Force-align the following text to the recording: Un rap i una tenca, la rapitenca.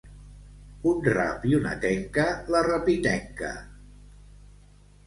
Un 0.91 1.03
rap 1.07 1.45
i 1.51 1.53
una 1.59 1.75
tenca, 1.85 2.27
la 2.57 2.65
rapitenca. 2.71 3.55